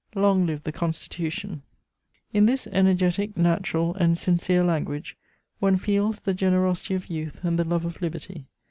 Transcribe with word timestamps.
Long 0.15 0.47
live 0.47 0.63
the 0.63 0.71
Constitution!" 0.71 1.61
In 2.33 2.47
this 2.47 2.65
energetic, 2.65 3.37
natural 3.37 3.93
and 3.93 4.17
sincere 4.17 4.63
language, 4.63 5.15
one 5.59 5.77
feels 5.77 6.21
the 6.21 6.33
generosity 6.33 6.95
of 6.95 7.05
youth 7.11 7.37
and 7.43 7.59
the 7.59 7.63
love 7.65 7.85
of 7.85 8.01
liberty. 8.01 8.47